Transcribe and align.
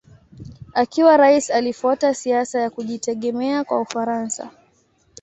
Akiwa 0.73 1.17
rais 1.17 1.49
alifuata 1.51 2.13
siasa 2.13 2.59
ya 2.59 2.69
kujitegemea 2.69 3.63
kwa 3.63 3.81
Ufaransa. 3.81 4.51